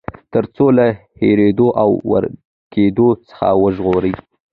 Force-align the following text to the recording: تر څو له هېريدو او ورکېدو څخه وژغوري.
تر 0.33 0.43
څو 0.55 0.65
له 0.77 0.85
هېريدو 1.21 1.67
او 1.81 1.89
ورکېدو 2.11 3.07
څخه 3.29 3.47
وژغوري. 3.61 4.13